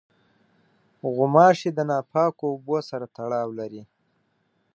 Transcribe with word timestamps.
غوماشې 1.15 1.69
د 1.73 1.79
ناپاکو 1.89 2.43
اوبو 2.51 2.77
سره 2.89 3.05
تړاو 3.15 3.49
لري. 3.59 3.83